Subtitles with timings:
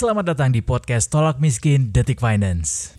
[0.00, 2.96] Selamat datang di podcast Tolak Miskin Detik Finance.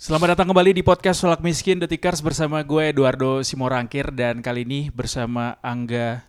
[0.00, 4.88] Selamat datang kembali di podcast Tolak Miskin Detikers bersama gue Eduardo Simorangkir dan kali ini
[4.88, 6.24] bersama Angga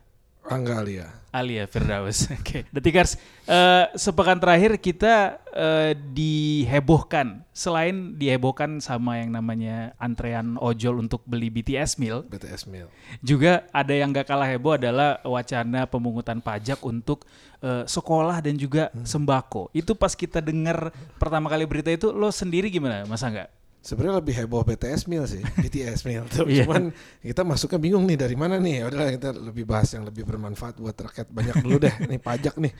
[0.48, 1.07] Angga Alia.
[1.32, 2.27] Alia Firdaus.
[2.39, 7.43] Oke, Detikers, eh, sepekan terakhir kita eh, dihebohkan.
[7.52, 12.88] Selain dihebohkan sama yang namanya antrean ojol untuk beli BTS meal, BTS Meal.
[13.20, 17.28] juga ada yang gak kalah heboh adalah wacana pemungutan pajak untuk
[17.59, 19.70] eh, sekolah dan juga sembako.
[19.75, 23.57] Itu pas kita dengar pertama kali berita itu, lo sendiri gimana, masa nggak?
[23.81, 26.45] Sebenarnya lebih heboh BTS Meal sih, BTS Meal tuh.
[26.49, 26.67] Iya.
[26.67, 26.91] Cuman
[27.23, 28.83] kita masuknya bingung nih dari mana nih.
[28.83, 31.95] Ya Udahlah kita lebih bahas yang lebih bermanfaat buat rakyat banyak dulu deh.
[32.09, 32.73] Nih pajak nih.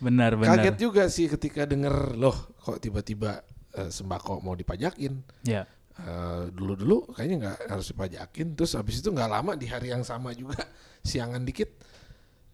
[0.00, 0.56] Benar, benar.
[0.56, 3.40] Kaget juga sih ketika denger loh kok tiba-tiba
[3.76, 5.16] eh, sembako mau dipajakin.
[5.44, 5.64] Ya,
[6.00, 8.56] Eh, dulu-dulu kayaknya nggak harus dipajakin.
[8.56, 10.56] Terus habis itu nggak lama di hari yang sama juga
[11.04, 11.68] siangan dikit.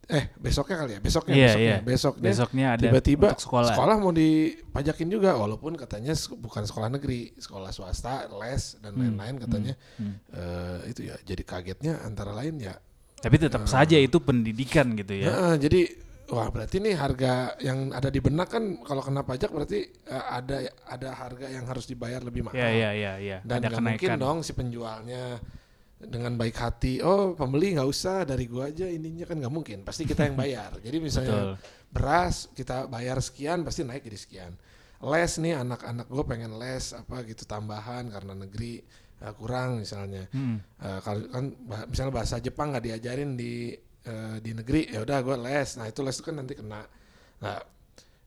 [0.06, 1.78] Eh besoknya kali ya, besoknya, Iya, besoknya, iya.
[1.82, 3.96] besoknya besoknya ada tiba-tiba untuk sekolah.
[3.98, 10.14] mau dipajakin juga walaupun katanya bukan sekolah negeri sekolah swasta les dan lain-lain katanya hmm.
[10.30, 12.78] Eh, itu ya jadi kagetnya antara lain ya
[13.18, 15.26] Tapi tetap saja itu pendidikan gitu ya.
[15.26, 15.80] Heeh, jadi
[16.30, 20.70] wah berarti nih harga yang ada di benak kan kalau kena pajak berarti eh, ada
[20.86, 23.38] ada harga yang harus dibayar lebih mahal Ya, ya, ya, ya.
[23.42, 25.42] dan ada nggak mungkin dong si penjualnya
[25.96, 29.24] dengan baik hati oh pembeli nggak usah dari gua aja ininya.
[29.24, 30.76] Kan nggak mungkin pasti kita yang bayar.
[30.86, 31.52] Jadi misalnya Betul.
[31.92, 34.52] beras kita bayar sekian pasti naik jadi sekian.
[34.96, 38.80] Les nih anak-anak gue pengen les apa gitu tambahan karena negeri
[39.20, 40.24] eh, kurang misalnya.
[40.32, 40.56] Hmm.
[40.80, 43.76] Kalau kan bah- misalnya bahasa Jepang nggak diajarin di
[44.08, 45.68] eh, di negeri ya udah gue les.
[45.76, 46.80] Nah itu les itu kan nanti kena.
[47.44, 47.56] Nah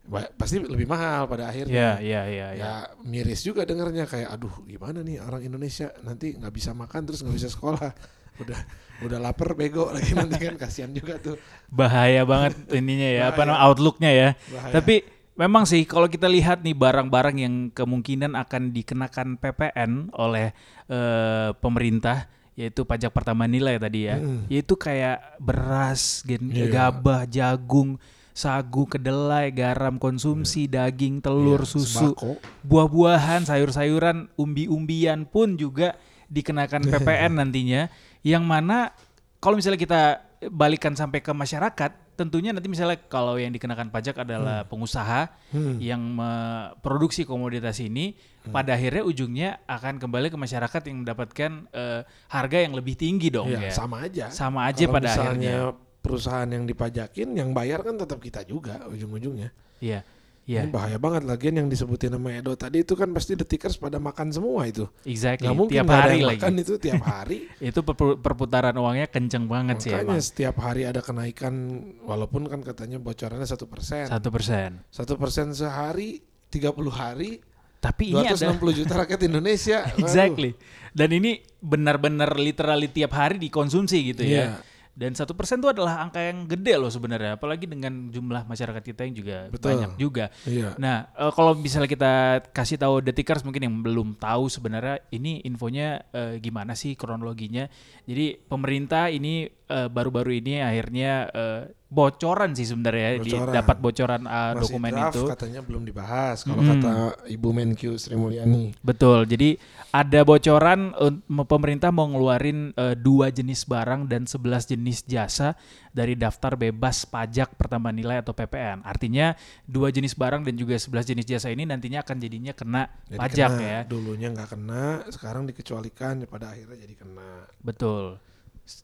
[0.10, 2.48] pasti lebih mahal pada Ya, akhirnya ya, ya, ya.
[2.58, 2.74] ya
[3.06, 7.38] miris juga dengernya kayak aduh gimana nih orang Indonesia nanti nggak bisa makan terus nggak
[7.38, 7.94] bisa sekolah
[8.42, 8.60] udah
[9.06, 11.38] udah lapar bego lagi nanti kan kasihan juga tuh
[11.70, 14.30] Bahaya banget ininya ya, apa namanya outlooknya ya.
[14.50, 14.74] Bahaya.
[14.82, 14.96] Tapi
[15.36, 20.52] memang sih kalau kita lihat nih barang-barang yang kemungkinan akan dikenakan PPN oleh
[20.90, 22.26] eh, pemerintah
[22.58, 24.20] yaitu pajak pertambahan nilai tadi ya.
[24.20, 24.52] Mm.
[24.52, 26.68] Yaitu kayak beras, gen- Iya.
[26.92, 27.96] gabah, jagung,
[28.40, 32.16] sagu, kedelai, garam konsumsi, daging, telur, Iya, susu,
[32.64, 36.00] buah-buahan, sayur-sayuran, umbi-umbian pun juga
[36.32, 37.92] dikenakan PPN nantinya.
[38.24, 38.96] Yang mana
[39.38, 40.02] kalau misalnya kita
[40.48, 45.80] balikan sampai ke masyarakat tentunya nanti misalnya kalau yang dikenakan pajak adalah pengusaha Hmm.
[45.80, 48.14] yang memproduksi komoditas ini
[48.46, 53.48] pada akhirnya ujungnya akan kembali ke masyarakat yang mendapatkan eh, harga yang lebih tinggi dong
[53.48, 53.72] Iya, ya.
[53.72, 54.26] sama aja.
[54.30, 58.82] Sama aja Kalau pada misalnya akhirnya perusahaan yang dipajakin yang bayar kan tetap kita juga
[58.90, 59.54] ujung-ujungnya.
[59.78, 60.02] Iya
[60.50, 60.66] iya.
[60.66, 64.34] Ini bahaya banget lagian yang disebutin nama Edo tadi itu kan pasti detikers pada makan
[64.34, 64.90] semua itu.
[65.06, 66.42] Exactly nggak mungkin tiap hari lagi.
[66.42, 67.46] makan itu tiap hari.
[67.62, 71.54] Itu perpu- perputaran uangnya kenceng banget sih makanya setiap hari ada kenaikan
[72.02, 74.10] walaupun kan katanya bocorannya satu persen.
[74.10, 74.82] Satu persen.
[74.90, 76.18] Satu persen sehari
[76.50, 77.46] 30 hari
[77.80, 78.36] tapi ini ada.
[78.36, 79.78] 260 juta rakyat Indonesia.
[79.86, 80.02] Waduh.
[80.04, 80.52] Exactly.
[80.92, 84.58] Dan ini benar-benar literally tiap hari dikonsumsi gitu ya.
[84.96, 89.08] Dan satu persen itu adalah angka yang gede loh sebenarnya, apalagi dengan jumlah masyarakat kita
[89.08, 89.80] yang juga Betul.
[89.80, 90.26] banyak juga.
[90.44, 92.14] iya Nah, eh, kalau misalnya kita
[92.52, 97.70] kasih tahu detikers mungkin yang belum tahu sebenarnya ini infonya eh, gimana sih kronologinya.
[98.04, 103.54] Jadi pemerintah ini eh, baru-baru ini akhirnya eh, bocoran sih sebenarnya ya, di- Bocoran.
[103.56, 105.24] dapat bocoran eh, Masih dokumen draft, itu.
[105.28, 106.72] katanya belum dibahas kalau Mm-mm.
[106.76, 106.94] kata
[107.28, 109.26] Ibu Menkyu Sri Mulyani Betul.
[109.26, 109.58] Jadi
[109.90, 114.38] ada bocoran un- pemerintah mau ngeluarin eh, dua jenis barang dan 11
[114.68, 115.58] jenis jasa
[115.90, 118.82] dari daftar bebas pajak pertambahan nilai atau PPN.
[118.84, 123.18] Artinya dua jenis barang dan juga 11 jenis jasa ini nantinya akan jadinya kena Jadi
[123.18, 123.66] pajak kena.
[123.66, 123.80] ya.
[123.84, 127.50] Dulunya nggak kena, sekarang dikecualikan, pada akhirnya jadi kena.
[127.60, 128.22] Betul.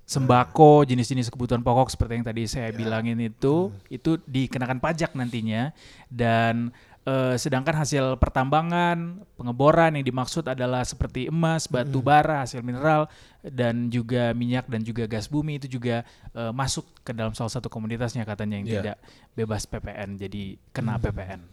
[0.05, 2.75] Sembako, jenis-jenis kebutuhan pokok seperti yang tadi saya Ya.
[2.75, 3.55] bilangin itu,
[3.87, 5.69] itu dikenakan pajak nantinya.
[6.07, 6.69] Dan
[7.03, 8.97] eh, sedangkan hasil pertambangan,
[9.33, 13.05] pengeboran yang dimaksud adalah seperti emas, batu bara, hasil mineral,
[13.41, 16.01] dan juga minyak dan juga gas bumi itu juga
[16.33, 18.73] eh, masuk ke dalam salah satu komoditasnya katanya yang Ya.
[18.75, 18.97] tidak
[19.33, 21.45] bebas PPN, jadi kena PPN.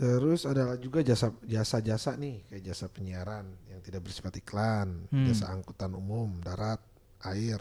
[0.00, 5.28] Terus ada juga jasa jasa-jasa nih kayak jasa penyiaran yang tidak bersifat iklan, Hmm.
[5.28, 6.80] jasa angkutan umum, darat,
[7.22, 7.60] air,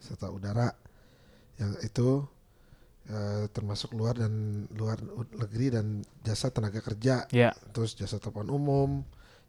[0.00, 0.72] serta udara
[1.54, 2.24] yang itu
[3.04, 4.32] eh, termasuk luar dan
[4.72, 4.96] luar
[5.36, 5.86] negeri dan
[6.24, 8.90] jasa tenaga kerja, Ya, terus jasa telepon umum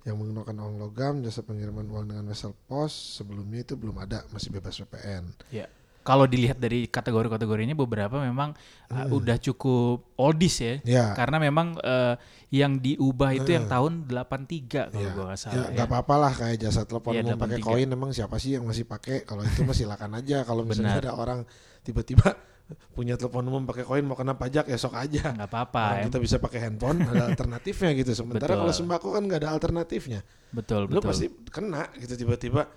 [0.03, 4.51] yang menggunakan uang logam, jasa pengiriman uang dengan wesel pos sebelumnya itu belum ada, masih
[4.51, 5.31] bebas PPN.
[5.55, 5.71] ya.
[6.05, 8.53] Kalau dilihat dari kategori-kategorinya beberapa memang
[8.93, 10.73] uh, udah cukup oldies ya.
[10.85, 11.05] Ya.
[11.17, 12.13] Karena memang uh,
[12.53, 15.67] yang diubah itu yang tahun 83 kalau Ya, gua nggak ya salah.
[15.73, 17.65] nggak apa-apa lah kayak jasa telepon Iya, umum pakai 83.
[17.65, 21.09] koin emang siapa sih yang masih pakai kalau itu mah silakan aja kalau misalnya Benar.
[21.09, 21.39] ada orang
[21.81, 22.37] tiba-tiba
[22.95, 26.03] punya telepon umum pakai koin mau kena pajak ya sok aja nggak apa-apa ya.
[26.07, 28.61] kita bisa pakai handphone ada alternatifnya gitu sementara Betul.
[28.61, 31.09] kalau sembako kan nggak ada alternatifnya Betul, lu betul.
[31.09, 32.69] pasti kena gitu tiba-tiba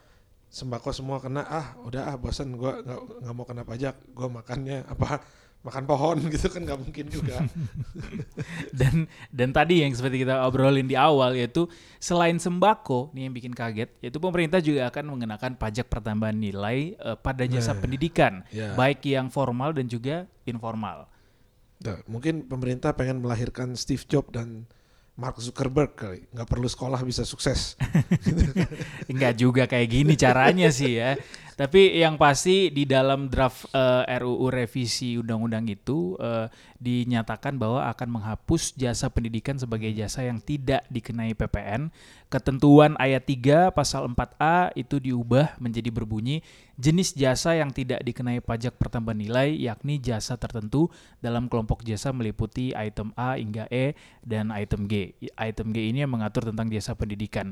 [0.49, 4.85] sembako semua kena ah udah ah bosan gua nggak nggak mau kena pajak gua makannya
[4.89, 5.21] apa
[5.59, 7.43] makan pohon gitu kan nggak mungkin juga
[8.81, 11.67] dan dan tadi yang seperti kita obrolin di awal yaitu
[11.99, 17.17] selain sembako nih yang bikin kaget yaitu pemerintah juga akan mengenakan pajak pertambahan nilai eh,
[17.19, 18.73] pada jasa Nah, pendidikan ya.
[18.73, 21.05] baik yang formal dan juga informal.
[21.79, 24.65] Tuh, mungkin pemerintah pengen melahirkan Steve Jobs dan
[25.19, 27.75] Mark Zuckerberg kali nggak perlu sekolah bisa sukses
[29.11, 31.19] Enggak juga kayak gini caranya sih ya.
[31.59, 36.47] Tapi yang pasti di dalam draft eh, RUU revisi undang-undang itu eh,
[36.79, 41.91] dinyatakan bahwa akan menghapus jasa pendidikan sebagai jasa yang tidak dikenai PPN.
[42.31, 46.47] Ketentuan ayat 3 pasal 4A itu diubah menjadi berbunyi
[46.79, 50.87] jenis jasa yang tidak dikenai pajak pertambahan nilai yakni jasa tertentu
[51.19, 55.11] dalam kelompok jasa meliputi item A hingga E dan item G.
[55.35, 57.51] Item G ini yang mengatur tentang jasa pendidikan.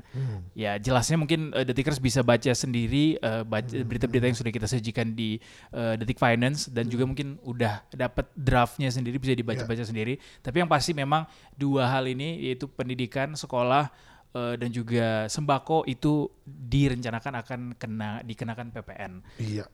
[0.55, 5.19] Ya jelasnya mungkin eh, Detikers bisa baca sendiri eh, baca berita-berita yang sudah kita sajikan
[5.19, 5.43] di
[5.75, 10.23] eh, Detik Finance dan juga mungkin udah dapat draftnya sendiri bisa dibaca-baca sendiri.
[10.38, 11.26] Tapi yang pasti memang
[11.58, 13.90] dua hal ini yaitu pendidikan, sekolah
[14.34, 19.12] eh, dan juga sembako itu direncanakan akan kena dikenakan PPN.
[19.38, 19.67] iya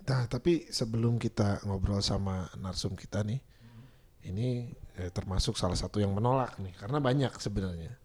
[0.00, 3.38] nah tapi sebelum kita ngobrol sama narsum kita nih
[4.26, 8.00] ini eh, termasuk salah satu yang menolak nih karena banyak sebenarnya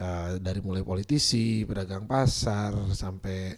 [0.00, 3.52] Eh, dari mulai politisi pedagang pasar sampai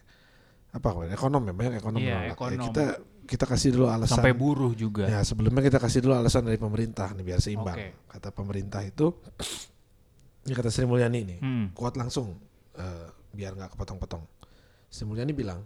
[0.74, 2.26] apa ekonom ya banyak ekonom Iya, menolak.
[2.26, 2.66] Ya, ekonom.
[2.66, 2.84] kita
[3.22, 5.06] kita kasih dulu alasan Sampai buruh juga.
[5.06, 7.78] Ya sebelumnya kita kasih dulu alasan dari pemerintah nih biar seimbang.
[7.78, 7.88] Oke.
[8.10, 9.14] Kata pemerintah itu,
[10.46, 11.66] ini kata Sri Mulyani nih, Hmm.
[11.74, 12.38] kuat langsung
[12.72, 14.24] eh, biar nggak kepotong-potong.
[14.88, 15.64] Sri Mulyani bilang,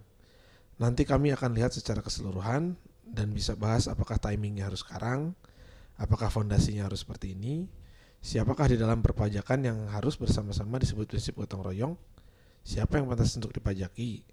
[0.77, 2.75] nanti kami akan lihat secara keseluruhan
[3.07, 5.31] dan bisa bahas apakah timingnya harus sekarang,
[5.95, 7.65] apakah fondasinya harus seperti ini,
[8.19, 11.93] siapakah di dalam perpajakan yang harus bersama-sama disebut prinsip gotong royong,
[12.61, 14.27] siapa yang pantas untuk dipajaki,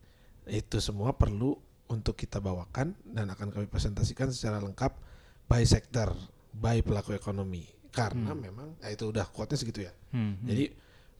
[0.50, 1.56] itu semua perlu
[1.88, 4.98] untuk kita bawakan dan akan kami presentasikan secara lengkap
[5.48, 6.10] by sektor,
[6.52, 7.73] by pelaku ekonomi.
[7.94, 9.92] Karena memang ya itu udah kuatnya segitu ya.
[10.10, 10.46] Hmm, hmm.
[10.50, 10.64] Jadi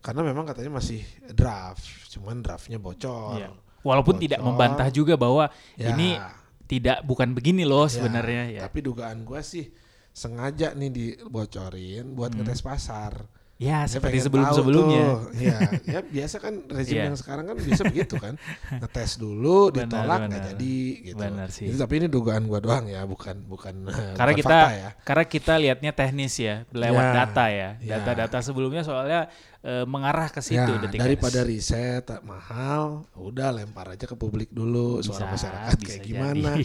[0.03, 1.01] karena memang katanya masih
[1.33, 1.81] draft,
[2.13, 3.39] cuman draftnya bocor.
[3.39, 3.49] Iya.
[3.81, 4.49] Walaupun tidak Bocor.
[4.53, 6.17] membantah juga bahwa Ya, ini
[6.65, 8.61] tidak bukan begini loh ya, sebenarnya ya.
[8.65, 9.69] Tapi dugaan gua sih
[10.11, 12.43] sengaja nih dibocorin buat Hmm.
[12.43, 13.13] ngetes pasar.
[13.55, 15.31] Ya, Dia seperti sebelum-sebelumnya.
[15.33, 17.05] Iya, ya biasa kan rezim Iya.
[17.07, 18.35] yang sekarang kan biasa begitu kan.
[18.83, 21.23] Ngetes dulu, Benar, ditolak nggak jadi gitu.
[21.23, 21.67] Benar sih.
[21.71, 24.89] Itu, tapi ini dugaan gua doang ya, bukan bukan Karena bukan kita fakta ya.
[25.01, 27.71] karena kita lihatnya teknis ya, lewat Ya, data ya.
[27.79, 27.91] ya.
[27.95, 29.31] Data-data sebelumnya soalnya
[29.61, 31.49] eh, mengarah ke situ Ya, daripada Finance.
[31.49, 36.09] riset mahal, udah lempar aja ke publik dulu suara Bisa, masyarakat bisa kayak jadi.
[36.11, 36.51] gimana.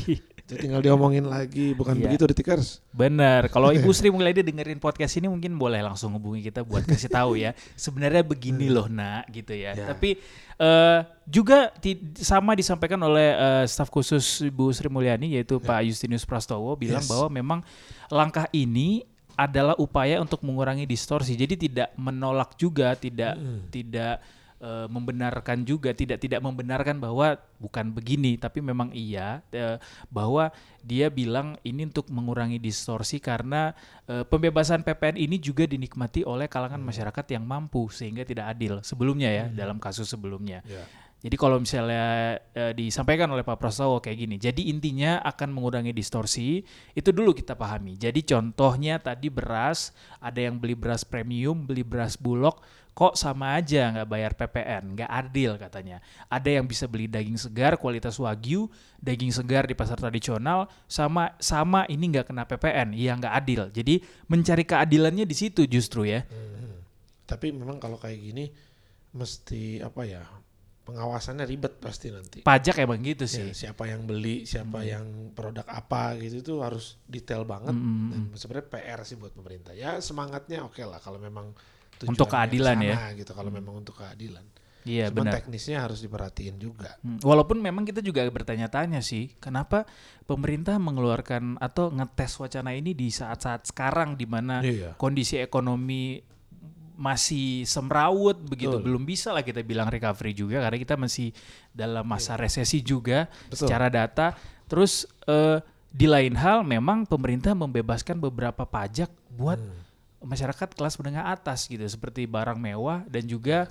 [0.50, 2.10] Itu tinggal diomongin lagi, bukan Iya.
[2.10, 2.82] begitu detikers.
[2.90, 3.48] Benar.
[3.48, 7.36] Kalau Ibu Sri Mulyani dengerin podcast ini mungkin boleh langsung hubungi kita buat kasih tahu
[7.36, 7.52] ya.
[7.74, 9.74] Sebenarnya begini loh, Nak, gitu ya.
[9.74, 9.92] Ya.
[9.92, 10.20] Tapi
[10.56, 16.28] eh, juga ti- sama disampaikan oleh eh, staf khusus Ibu Sri Mulyani yaitu Pak Justinus
[16.28, 17.10] Prastowo bilang Yes.
[17.10, 17.60] bahwa memang
[18.08, 19.04] langkah ini
[19.40, 21.40] adalah upaya untuk mengurangi distorsi.
[21.40, 23.40] Jadi tidak menolak juga, tidak
[23.72, 24.20] tidak
[24.60, 30.52] eh, membenarkan juga, tidak tidak membenarkan bahwa bukan begini, tapi memang iya eh, bahwa
[30.84, 33.76] dia bilang ini untuk mengurangi distorsi karena
[34.08, 39.30] eh, pembebasan PPN ini juga dinikmati oleh kalangan masyarakat yang mampu sehingga tidak adil sebelumnya
[39.32, 40.64] ya dalam kasus sebelumnya.
[40.68, 40.84] Ya.
[41.20, 46.64] Jadi kalau misalnya eh, disampaikan oleh Pak Prastowo kayak gini, jadi intinya akan mengurangi distorsi,
[46.96, 48.00] itu dulu kita pahami.
[48.00, 49.92] Jadi contohnya tadi beras,
[50.24, 52.64] ada yang beli beras premium, beli beras bulog,
[53.00, 56.04] kok sama aja nggak bayar PPN, nggak adil katanya.
[56.28, 58.68] Ada yang bisa beli daging segar kualitas wagyu,
[59.00, 63.62] daging segar di pasar tradisional, sama sama ini nggak kena PPN, iya nggak adil.
[63.72, 66.28] Jadi mencari keadilannya di situ justru ya.
[66.28, 66.84] Hmm.
[67.24, 68.52] Tapi memang kalau kayak gini
[69.16, 70.20] mesti apa ya?
[70.84, 72.42] Pengawasannya ribet pasti nanti.
[72.42, 73.54] Pajak emang gitu Ya, sih.
[73.54, 77.78] siapa yang beli, siapa yang produk apa gitu itu harus detail banget.
[77.78, 79.78] Mm, Dan sebenarnya PR sih buat pemerintah.
[79.78, 81.54] Ya semangatnya oke lah kalau memang
[82.08, 82.96] Untuk keadilan ke ya.
[82.96, 83.32] sana gitu.
[83.36, 84.46] Kalau memang untuk keadilan.
[84.88, 85.34] Iya Cuman benar.
[85.44, 86.96] teknisnya harus diperhatiin juga.
[87.04, 89.84] Hmm, Walaupun memang kita juga bertanya-tanya sih, kenapa
[90.24, 94.96] pemerintah mengeluarkan atau ngetes wacana ini di saat-saat sekarang di mana Iya.
[94.96, 96.24] kondisi ekonomi
[96.96, 98.86] masih semrawut begitu, Betul.
[98.92, 101.32] belum bisa lah kita bilang recovery juga karena kita masih
[101.72, 103.68] dalam masa resesi juga Betul.
[103.68, 104.36] secara data.
[104.68, 109.60] Terus eh, di lain hal memang pemerintah membebaskan beberapa pajak buat
[110.20, 113.68] masyarakat kelas menengah atas gitu seperti barang mewah dan juga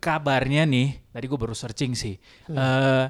[0.00, 2.16] kabarnya nih tadi gue baru searching sih
[2.48, 3.06] eh,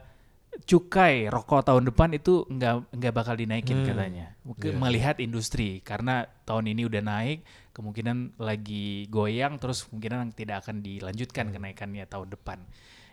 [0.64, 4.38] cukai rokok tahun depan itu nggak nggak bakal dinaikin katanya.
[4.46, 4.78] Mungkin Iya.
[4.78, 7.42] melihat industri karena tahun ini udah naik
[7.75, 12.62] kemungkinan lagi goyang terus kemungkinan tidak akan dilanjutkan kenaikannya tahun depan.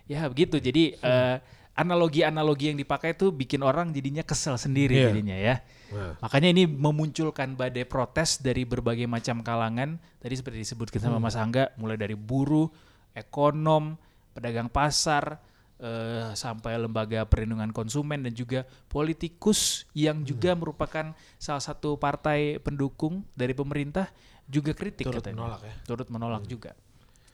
[0.05, 0.61] Ya begitu.
[0.61, 1.35] Jadi eh,
[1.71, 5.07] analogi-analogi yang dipakai itu bikin orang jadinya kesel sendiri Iya.
[5.09, 5.55] jadinya ya
[5.91, 9.99] Nah, Makanya ini memunculkan badai protes dari berbagai macam kalangan.
[10.23, 12.71] Tadi seperti disebutkan sama Mas Angga, mulai dari buruh,
[13.11, 13.99] ekonom,
[14.31, 15.43] pedagang pasar,
[15.75, 23.27] eh, sampai lembaga perlindungan konsumen dan juga politikus yang juga merupakan salah satu partai pendukung
[23.35, 24.07] dari pemerintah
[24.47, 25.43] juga kritik turut katanya.
[25.43, 25.75] menolak ya.
[25.83, 26.71] Turut menolak juga.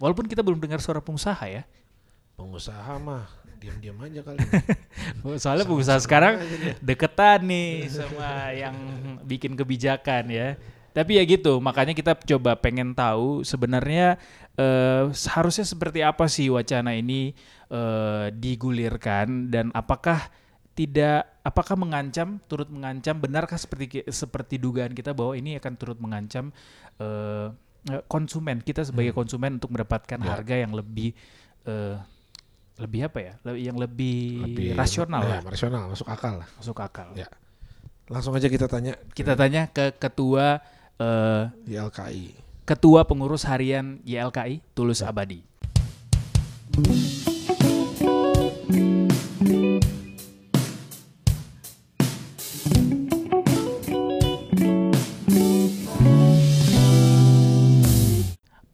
[0.01, 1.61] Walaupun kita belum dengar suara pengusaha ya.
[2.33, 4.37] Pengusaha mah diam-diam aja kali.
[5.43, 6.39] Soalnya pengusaha sekarang
[6.79, 8.75] deketan nih sama yang
[9.25, 10.55] bikin kebijakan ya.
[10.93, 14.17] Tapi ya gitu, makanya kita coba pengen tahu sebenarnya
[14.57, 17.37] eh, seharusnya seperti apa sih wacana ini
[17.69, 20.25] eh, digulirkan dan apakah
[20.73, 26.49] tidak apakah mengancam turut mengancam benarkah seperti seperti dugaan kita bahwa ini akan turut mengancam
[26.97, 27.49] eh,
[27.93, 30.33] eh, konsumen kita sebagai konsumen untuk mendapatkan Ya.
[30.33, 31.13] harga yang lebih
[31.65, 31.97] eh,
[32.77, 36.47] lebih apa ya le- yang lebih, Lebih rasional ya, lah rasional, masuk akal lah.
[36.53, 37.25] masuk akal Ya.
[38.07, 40.61] Langsung aja kita tanya kita tanya ke ketua
[40.95, 42.25] eh, di LKI.
[42.63, 45.41] ketua pengurus harian YLKI Tulus Abadi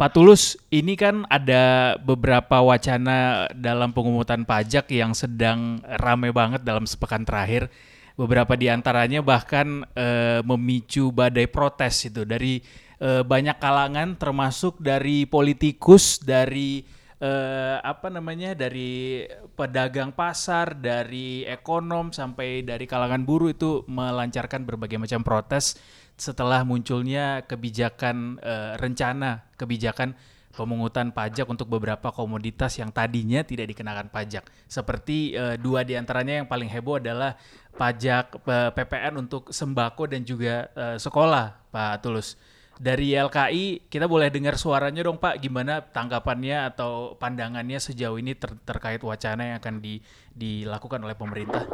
[0.04, 6.84] Pak Tulus, ini kan ada beberapa wacana dalam pengukutan pajak yang sedang rame banget dalam
[6.84, 7.72] sepekan terakhir.
[8.20, 12.60] Beberapa di antaranya bahkan eh, memicu badai protes itu dari
[13.00, 16.84] eh, banyak kalangan termasuk dari politikus, dari
[17.24, 19.24] eh, apa namanya, dari
[19.56, 25.80] pedagang pasar, dari ekonom sampai dari kalangan buruh itu melancarkan berbagai macam protes
[26.24, 30.16] setelah munculnya kebijakan eh, rencana kebijakan
[30.54, 34.46] pemungutan pajak untuk beberapa komoditas yang tadinya tidak dikenakan pajak.
[34.70, 37.36] Seperti eh, dua di antaranya yang paling heboh adalah
[37.76, 42.40] pajak eh, PPN untuk sembako dan juga eh, sekolah, Pak Tulus.
[42.74, 48.58] Dari LKI kita boleh dengar suaranya dong Pak, gimana tanggapannya atau pandangannya sejauh ini ter-
[48.66, 50.02] terkait wacana yang akan di-
[50.34, 51.70] dilakukan oleh pemerintah?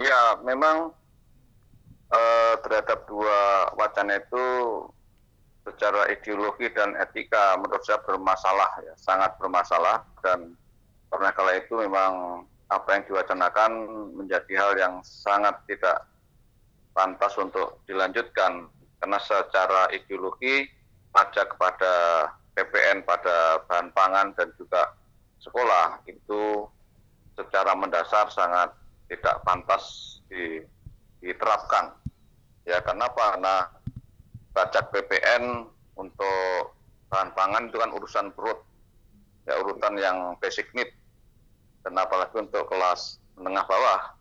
[0.00, 0.92] Ya, memang
[2.10, 4.46] eh, terhadap dua wacana itu
[5.64, 10.56] secara ideologi dan etika menurut saya bermasalah ya, sangat bermasalah dan
[11.10, 13.70] karena kala itu memang apa yang diwacanakan
[14.14, 16.06] menjadi hal yang sangat tidak
[16.94, 18.70] pantas untuk dilanjutkan
[19.02, 20.70] karena secara ideologi
[21.10, 21.92] pajak kepada
[22.54, 24.86] PPN pada bahan pangan dan juga
[25.42, 26.66] sekolah itu
[27.34, 28.70] secara mendasar sangat
[29.08, 30.62] tidak pantas di-
[31.18, 31.99] diterapkan.
[32.70, 33.34] Ya kenapa?
[33.34, 33.66] Karena
[34.54, 35.66] pajak PPN
[35.98, 36.78] untuk
[37.10, 38.62] bahan pangan itu kan urusan perut,
[39.50, 40.86] ya urutan yang basic need,
[41.82, 44.14] dan apalagi untuk kelas menengah bawah.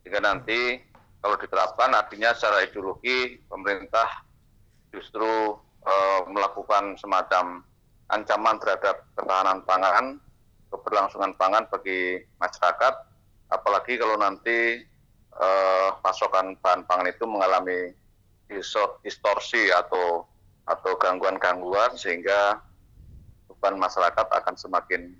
[0.00, 0.80] Jika nanti
[1.20, 4.08] kalau diterapkan artinya secara ideologi pemerintah
[4.96, 7.60] justru eh, melakukan semacam
[8.08, 10.16] ancaman terhadap ketahanan pangan,
[10.72, 12.94] keberlangsungan pangan bagi masyarakat,
[13.52, 14.88] apalagi kalau nanti
[15.40, 17.96] eh, pasokan bahan pangan itu mengalami
[19.06, 20.26] distorsi atau
[20.66, 22.58] atau gangguan-gangguan sehingga
[23.46, 25.14] beban masyarakat akan semakin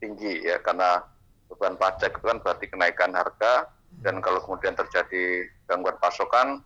[0.00, 1.00] tinggi ya karena
[1.48, 3.68] beban pajak itu kan berarti kenaikan harga
[4.00, 6.60] dan kalau kemudian terjadi gangguan pasokan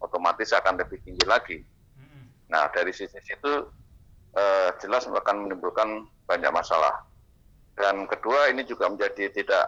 [0.00, 1.58] otomatis akan lebih tinggi lagi.
[2.50, 3.52] Nah dari sisi situ
[4.36, 7.04] eh, jelas akan menimbulkan banyak masalah.
[7.74, 9.66] Dan kedua ini juga menjadi tidak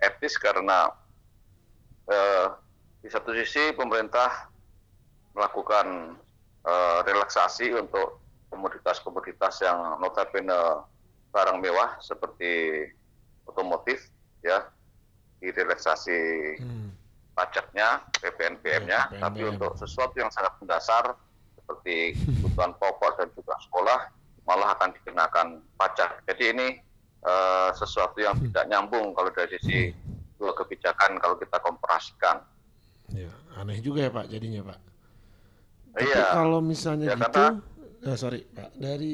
[0.00, 0.92] etis karena
[2.10, 2.46] eh,
[3.02, 4.50] di satu sisi pemerintah
[5.34, 6.16] melakukan
[6.66, 10.86] eh, relaksasi untuk komoditas-komoditas yang notabene
[11.30, 12.86] barang mewah seperti
[13.44, 14.08] otomotif
[14.40, 14.64] ya
[15.42, 16.20] direlaksasi
[16.56, 16.88] Hmm.
[17.36, 21.12] pajaknya PPN PM-nya Ya, tapi untuk sesuatu yang sangat mendasar
[21.52, 24.08] seperti kebutuhan pokok dan juga sekolah
[24.48, 26.24] malah akan dikenakan pajak.
[26.24, 26.68] Jadi ini
[27.28, 29.92] eh, sesuatu yang tidak nyambung kalau dari sisi
[30.36, 32.36] dua kebijakan kalau kita komparasikan.
[33.08, 34.78] Ya, aneh juga ya Pak jadinya Pak.
[35.92, 36.24] Tapi Iya.
[36.30, 37.60] kalau misalnya Ya, gitu, karena-
[38.04, 39.12] eh, sorry Pak, dari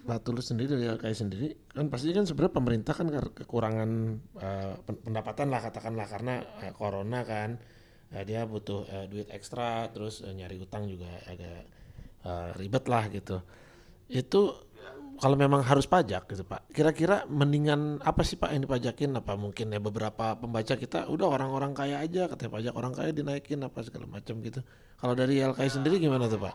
[0.00, 3.90] Pak Tulus sendiri dari LKI sendiri kan pasti kan sebenarnya pemerintah kan kekurangan
[4.80, 7.60] pen- pendapatan lah katakanlah karena eh, corona kan
[8.10, 11.62] eh, dia butuh eh, duit ekstra terus eh, nyari utang juga agak
[12.20, 13.42] eh, ribet lah gitu
[14.08, 14.40] itu
[15.20, 16.72] kalau memang harus pajak gitu Pak.
[16.72, 19.12] Kira-kira mendingan apa sih Pak yang dipajakin?
[19.20, 23.60] Apa mungkin ya beberapa pembaca kita udah orang-orang kaya aja katanya pajak orang kaya dinaikin
[23.60, 24.64] apa segala macam gitu.
[24.96, 26.54] Kalau dari LKI sendiri gimana tuh Pak?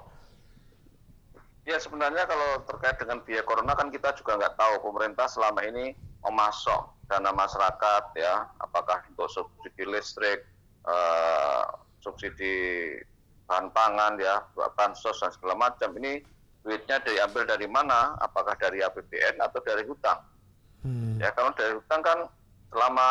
[1.69, 4.73] Ya sebenarnya kalau terkait dengan biaya corona kan kita juga nggak tahu.
[4.89, 5.93] Pemerintah selama ini
[6.25, 10.41] memasok dana masyarakat ya, apakah untuk subsidi listrik,
[10.89, 11.63] eh,
[12.01, 12.53] subsidi
[13.45, 14.41] bahan pangan ya,
[14.73, 15.93] bansos dan segala macam.
[16.01, 16.34] Ini
[16.65, 18.17] duitnya diambil dari mana?
[18.17, 20.17] Apakah dari APBN atau dari hutang?
[20.81, 21.21] Hmm.
[21.21, 22.25] Ya kalau dari hutang kan
[22.73, 23.09] selama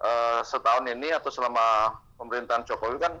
[0.00, 3.20] eh, setahun ini atau selama pemerintahan Jokowi kan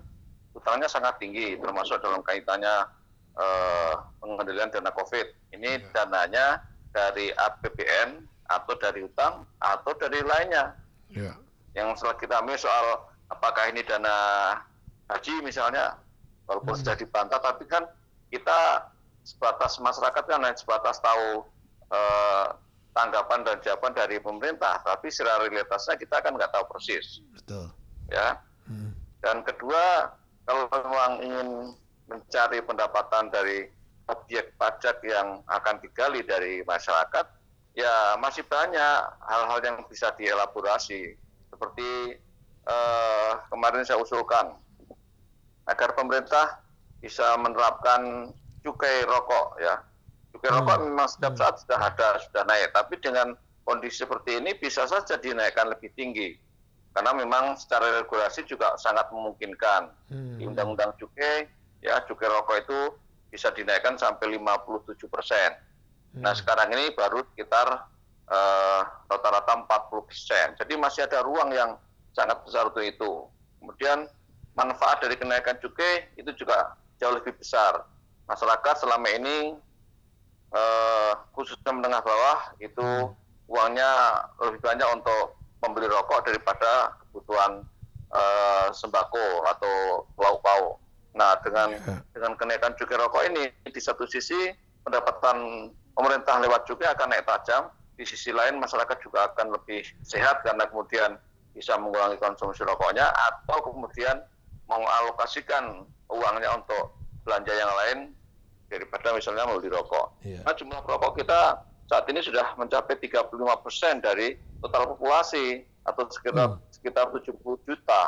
[0.56, 2.88] hutangnya sangat tinggi, termasuk dalam kaitannya
[3.36, 3.92] eh,
[4.24, 5.52] pengendalian dana COVID.
[5.52, 6.64] Ini dananya
[6.96, 10.72] dari APBN atau dari hutang atau dari lainnya.
[11.12, 11.36] ya
[11.76, 12.86] Yang setelah kita ambil soal
[13.28, 14.16] apakah ini dana
[15.12, 16.00] haji misalnya,
[16.48, 17.84] walaupun sudah dibantah, tapi kan
[18.32, 18.88] kita
[19.24, 21.48] sebatas masyarakat kan hanya sebatas tahu
[21.90, 22.46] eh,
[22.94, 27.72] tanggapan dan jawaban dari pemerintah, tapi secara realitasnya kita kan nggak tahu persis, betul
[28.12, 28.38] ya.
[28.68, 28.92] Hmm.
[29.24, 30.12] Dan kedua,
[30.44, 31.48] kalau memang ingin
[32.06, 33.66] mencari pendapatan dari
[34.12, 37.26] objek pajak yang akan digali dari masyarakat,
[37.74, 41.16] ya masih banyak hal-hal yang bisa dielaborasi.
[41.50, 42.20] Seperti
[42.68, 44.54] eh, kemarin saya usulkan,
[45.64, 46.60] agar pemerintah
[47.00, 48.32] bisa menerapkan
[48.64, 49.76] cukai rokok ya.
[50.32, 50.58] Cukai Hmm.
[50.64, 52.72] rokok memang setiap saat sudah ada, sudah naik.
[52.72, 56.34] Tapi dengan kondisi seperti ini bisa saja dinaikkan lebih tinggi.
[56.94, 59.82] Karena memang secara regulasi juga sangat memungkinkan.
[60.10, 60.36] Hmm.
[60.40, 61.46] Di Undang-Undang Cukai,
[61.84, 62.78] ya cukai rokok itu
[63.28, 65.58] bisa dinaikkan sampai 57 persen.
[66.14, 67.90] Nah sekarang ini baru sekitar
[68.24, 68.80] eh,
[69.10, 70.56] rata-rata 40 persen.
[70.56, 71.76] Jadi masih ada ruang yang
[72.16, 73.28] sangat besar untuk itu.
[73.60, 74.08] Kemudian
[74.56, 77.84] manfaat dari kenaikan cukai itu juga jauh lebih besar.
[78.24, 79.36] Masyarakat selama ini
[80.54, 83.12] eh, khususnya menengah bawah itu
[83.50, 83.90] uangnya
[84.40, 87.64] lebih banyak untuk membeli rokok daripada kebutuhan
[88.14, 89.74] eh, sembako atau
[90.16, 90.80] lauk-pauk.
[91.14, 92.02] Nah dengan Ya.
[92.10, 94.50] dengan kenaikan cukai rokok ini di satu sisi
[94.82, 100.42] pendapatan pemerintah lewat cukai akan naik tajam, di sisi lain masyarakat juga akan lebih sehat
[100.42, 101.14] karena kemudian
[101.54, 104.18] bisa mengurangi konsumsi rokoknya atau kemudian
[104.66, 107.98] mengalokasikan uangnya untuk belanja yang lain
[108.68, 110.06] daripada misalnya membeli rokok.
[110.22, 110.44] Iya.
[110.44, 111.40] Nah, jumlah rokok kita
[111.84, 113.28] saat ini sudah mencapai 35
[113.60, 118.02] persen dari total populasi atau sekitar sekitar 70 juta.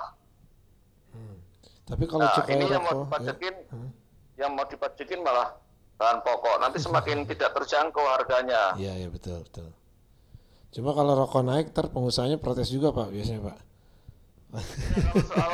[1.87, 3.03] Tapi kalau Nah, ini yang mau ya.
[3.07, 3.91] dipajakin, Hmm.
[4.35, 5.55] yang mau dipajakin malah
[5.95, 6.59] bahan pokok.
[6.59, 8.75] Nanti semakin tidak terjangkau harganya.
[8.75, 9.71] Iya, iya betul, betul.
[10.75, 13.57] Cuma kalau rokok naik, ter pengusahanya protes juga pak, biasanya pak.
[14.59, 15.53] Kalau soal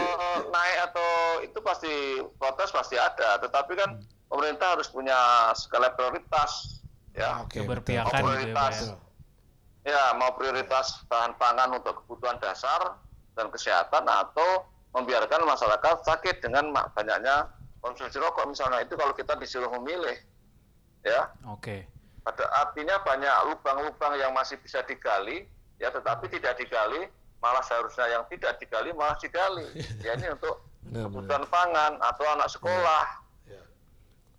[0.48, 1.10] naik atau
[1.44, 1.94] itu pasti
[2.38, 7.42] protes pasti ada, tetapi kan pemerintah harus punya skala prioritas, ya.
[7.44, 8.18] Oke, Keberpihakan betul.
[8.18, 8.76] gitu ya, Prioritas.
[8.76, 8.96] Pak, ya.
[9.82, 13.02] Ya, mau prioritas bahan pangan untuk kebutuhan dasar
[13.34, 14.62] dan kesehatan atau
[14.94, 17.50] membiarkan masyarakat sakit dengan banyaknya
[17.82, 20.14] konsumsi rokok misalnya itu kalau kita disuruh memilih,
[21.02, 21.34] ya.
[21.50, 21.90] Oke.
[22.22, 25.50] Pada artinya banyak lubang-lubang yang masih bisa digali,
[25.82, 27.10] ya tetapi tidak digali,
[27.42, 29.66] malah seharusnya yang tidak digali malah digali.
[30.06, 33.22] Ya ini untuk Benar, kebutuhan pangan atau anak sekolah.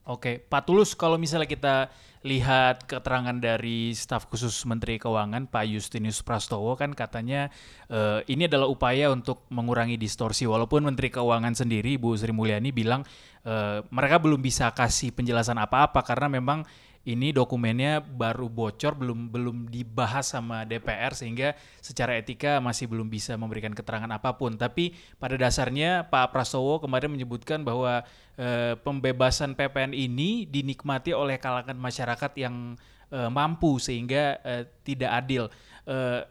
[0.04, 1.88] Oke, Pak Tulus, kalau misalnya kita
[2.28, 7.48] lihat keterangan dari staf khusus Menteri Keuangan Pak Justinus Prastowo kan katanya
[7.88, 10.44] eh, ini adalah upaya untuk mengurangi distorsi.
[10.44, 13.08] Walaupun Menteri Keuangan sendiri Bu Sri Mulyani bilang
[13.48, 16.68] eh, mereka belum bisa kasih penjelasan apa-apa karena memang
[17.04, 21.52] ini dokumennya baru bocor belum belum dibahas sama DPR sehingga
[21.84, 24.56] secara etika masih belum bisa memberikan keterangan apa pun.
[24.56, 28.08] Tapi pada dasarnya Pak Prastowo kemarin menyebutkan bahwa
[28.40, 32.80] eh, pembebasan PPN ini dinikmati oleh kalangan masyarakat yang
[33.12, 35.44] eh, mampu sehingga eh, tidak adil.
[35.84, 36.24] Eh,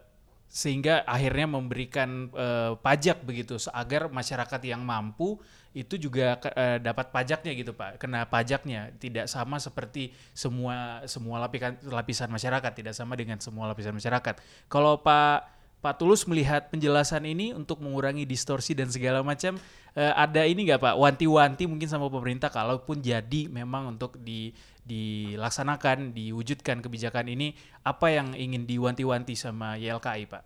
[0.53, 5.37] sehingga akhirnya memberikan eh, pajak begitu agar masyarakat yang mampu
[5.73, 7.97] itu juga eh, dapat pajaknya gitu pak.
[7.97, 8.93] Kena pajaknya.
[9.01, 12.71] Tidak sama seperti semua semua lapisan lapisan masyarakat.
[12.71, 14.37] Tidak sama dengan semua lapisan masyarakat.
[14.69, 19.59] Kalau pak Pak Tulus melihat penjelasan ini untuk mengurangi distorsi dan segala macam
[19.99, 20.95] eh, ada ini nggak Pak?
[20.95, 24.55] Wanti-wanti mungkin sama pemerintah kalaupun jadi memang untuk di
[24.87, 27.51] dilaksanakan diwujudkan kebijakan ini
[27.83, 30.43] apa yang ingin diwanti-wanti sama YLKI Pak?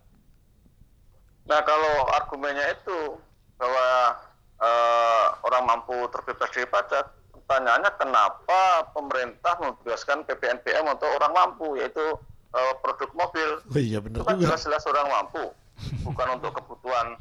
[1.46, 3.22] Nah kalau argumennya itu
[3.62, 4.18] bahwa
[4.62, 7.04] eh, orang mampu terbebas dari pajak,
[7.48, 12.04] pertanyaannya kenapa pemerintah membebaskan PPNBM untuk orang mampu yaitu
[12.52, 13.50] uh, produk mobil.
[13.64, 15.44] Oh iya benar Itu kan jelas-jelas orang mampu,
[16.04, 17.16] bukan untuk kebutuhan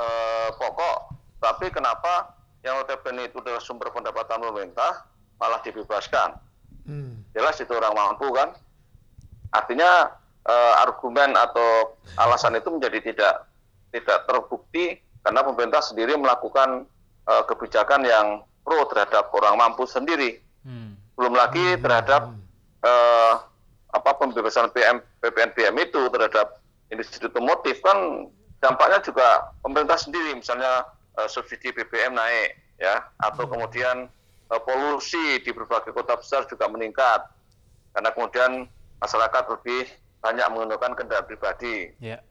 [0.00, 1.12] uh, pokok.
[1.44, 2.32] Tapi kenapa
[2.64, 5.04] yang notabene itu adalah sumber pendapatan pemerintah
[5.36, 6.40] malah dibebaskan?
[6.88, 7.20] Hmm.
[7.36, 8.56] Jelas itu orang mampu kan?
[9.52, 10.10] Artinya
[10.46, 13.34] eh, argumen atau alasan itu menjadi tidak
[13.92, 16.86] tidak terbukti karena pemerintah sendiri melakukan
[17.26, 20.38] eh, kebijakan yang pro terhadap orang mampu sendiri.
[20.62, 20.94] Hmm.
[21.18, 22.30] Belum lagi terhadap
[22.86, 23.32] eh,
[23.90, 26.62] apa pembebasan PM, PPNBM itu terhadap
[26.94, 28.30] industri otomotif kan
[28.62, 30.86] dampaknya juga pemerintah sendiri misalnya
[31.18, 34.06] eh, subsidi BBM naik ya atau kemudian
[34.46, 37.26] eh, polusi di berbagai kota besar juga meningkat
[37.98, 38.70] karena kemudian
[39.02, 39.90] masyarakat lebih
[40.22, 41.90] banyak menggunakan kendaraan pribadi.
[41.98, 42.22] Ya.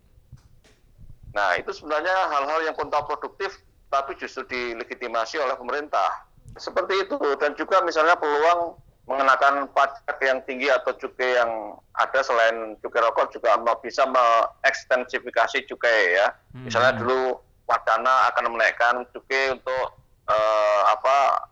[1.36, 3.60] Nah, itu sebenarnya hal-hal yang kontraproduktif
[3.91, 6.26] tapi justru dilegitimasi oleh pemerintah.
[6.56, 12.74] Seperti itu dan juga misalnya peluang mengenakan pajak yang tinggi atau cukai yang ada selain
[12.82, 16.34] cukai rokok juga bisa mengekstensifikasi cukai ya.
[16.56, 17.38] Misalnya dulu
[17.69, 19.86] wacana akan menaikkan cukai untuk
[20.26, 21.45] eh, apa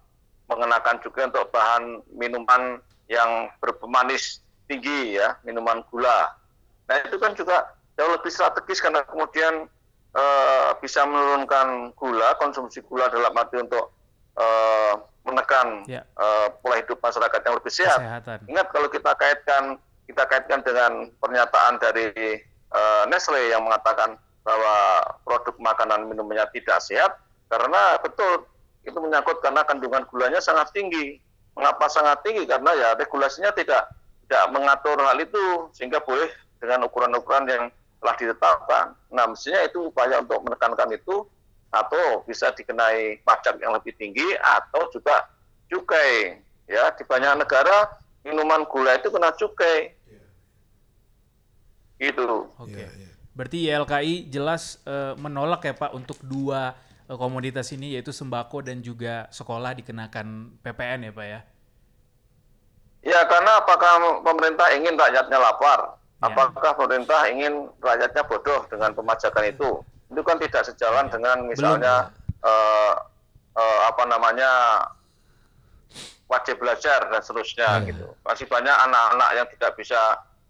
[0.50, 6.34] mengenakan cukai untuk bahan minuman yang berpemanis tinggi ya, minuman gula.
[6.89, 9.69] Nah itu kan juga jauh lebih strategis karena kemudian
[10.13, 13.93] eh, bisa menurunkan gula, konsumsi gula dalam arti untuk
[14.38, 16.03] eh, menekan Ya.
[16.03, 17.99] eh, pola hidup masyarakat yang lebih sehat.
[18.01, 18.38] Kesehatan.
[18.49, 19.63] Ingat kalau kita kaitkan
[20.03, 22.12] kita kaitkan dengan pernyataan dari
[22.73, 27.15] eh, Nestle yang mengatakan bahwa produk makanan minumannya tidak sehat
[27.47, 28.43] karena betul
[28.84, 31.21] itu menyangkut karena kandungan gulanya sangat tinggi.
[31.56, 32.43] Mengapa sangat tinggi?
[32.43, 33.88] Karena ya regulasinya tidak
[34.27, 36.27] tidak mengatur hal itu sehingga boleh
[36.60, 37.63] dengan ukuran-ukuran yang
[38.04, 38.86] telah ditetapkan.
[39.16, 41.24] Nah, mestinya itu upaya untuk menekankan itu
[41.72, 45.32] atau bisa dikenai pajak yang lebih tinggi atau juga
[45.72, 46.44] cukai.
[46.68, 47.96] Ya, di banyak negara
[48.28, 49.96] minuman gula itu kena cukai.
[51.96, 52.52] Gitu.
[52.60, 52.76] Oke.
[52.76, 53.12] Iya, iya.
[53.34, 56.76] Berarti YLKI jelas eh, menolak ya Pak untuk dua
[57.08, 61.39] eh, komoditas ini yaitu sembako dan juga sekolah dikenakan PPN ya Pak ya.
[63.04, 66.00] Ya, karena apakah pemerintah ingin rakyatnya lapar?
[66.23, 66.31] Ya.
[66.31, 69.83] Apakah pemerintah ingin rakyatnya bodoh dengan pemajakan itu?
[70.07, 72.93] Itu kan tidak sejalan dengan misalnya eh,
[73.59, 74.51] eh, apa namanya
[76.31, 77.86] wajib belajar dan seterusnya Ya.
[77.91, 78.07] gitu.
[78.23, 79.99] Masih banyak anak-anak yang tidak bisa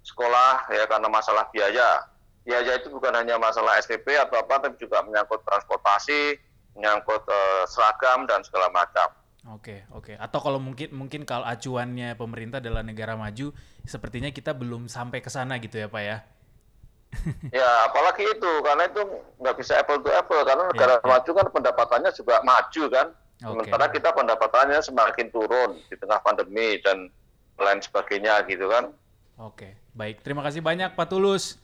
[0.05, 2.05] sekolah ya karena masalah biaya.
[2.43, 6.37] Biaya itu bukan hanya masalah SPP atau apa, tapi juga menyangkut transportasi,
[6.77, 9.09] menyangkut eh, seragam dan segala macam.
[9.51, 10.15] Oke, oke.
[10.15, 13.51] Atau kalau mungkin mungkin kalau acuannya pemerintah adalah negara maju,
[13.83, 16.17] sepertinya kita belum sampai ke sana gitu ya Pak ya.
[17.53, 19.03] Ya, apalagi itu karena itu
[19.37, 21.05] nggak bisa apple to apple karena negara ya.
[21.05, 23.07] maju kan pendapatannya juga maju kan.
[23.43, 23.67] Oke.
[23.67, 27.11] Sementara kita pendapatannya semakin turun di tengah pandemi dan
[27.59, 28.95] lain sebagainya gitu kan.
[29.37, 30.23] Oke, baik.
[30.23, 31.59] Terima kasih banyak Pak Tulus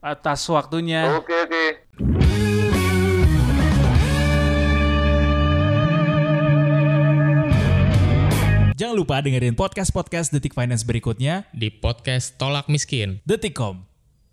[0.00, 1.18] atas waktunya.
[1.18, 1.64] Oke oke.
[8.82, 13.22] Jangan lupa dengerin podcast-podcast Detik Finance berikutnya di podcast Tolak Miskin.
[13.22, 13.91] Detikcom.